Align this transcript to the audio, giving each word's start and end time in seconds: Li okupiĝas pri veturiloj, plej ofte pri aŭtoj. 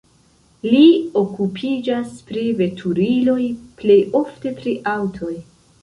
Li 0.69 0.79
okupiĝas 1.21 2.17
pri 2.31 2.47
veturiloj, 2.63 3.39
plej 3.83 4.03
ofte 4.25 4.59
pri 4.61 4.79
aŭtoj. 4.99 5.35